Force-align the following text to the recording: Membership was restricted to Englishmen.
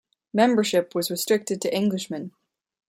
Membership 0.33 0.95
was 0.95 1.11
restricted 1.11 1.61
to 1.61 1.71
Englishmen. 1.71 2.31